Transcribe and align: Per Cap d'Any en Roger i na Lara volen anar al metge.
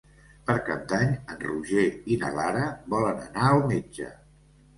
Per 0.45 0.53
Cap 0.69 0.87
d'Any 0.93 1.11
en 1.33 1.37
Roger 1.43 1.83
i 2.15 2.17
na 2.23 2.33
Lara 2.39 2.65
volen 2.95 3.21
anar 3.27 3.53
al 3.53 3.63
metge. 3.75 4.11